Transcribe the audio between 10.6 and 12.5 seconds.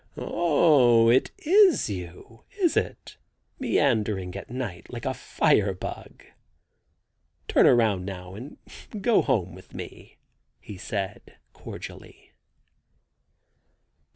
said, cordially.